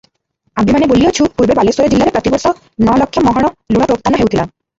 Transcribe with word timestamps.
ଆମ୍ଭେମାନେ 0.61 0.87
ବୋଲିଅଛୁଁ, 0.91 1.27
ପୂର୍ବେ 1.41 1.57
ବାଲେଶ୍ୱର 1.59 1.91
ଜିଲ୍ଲାରେ 1.91 2.15
ପ୍ରତି 2.17 2.33
ବର୍ଷ 2.37 2.55
ନ 2.87 2.97
ଲକ୍ଷ 3.03 3.25
ମହଣ 3.29 3.53
ଲୁଣ 3.77 3.89
ପ୍ରୋକ୍ତାନ 3.93 4.23
ହେଉଥିଲା। 4.25 4.49